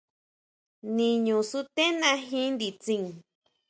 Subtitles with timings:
[0.95, 3.03] Niño suténa jin nditsin.